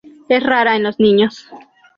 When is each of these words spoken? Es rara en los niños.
Es 0.29 0.41
rara 0.41 0.75
en 0.75 0.81
los 0.81 0.99
niños. 0.99 1.47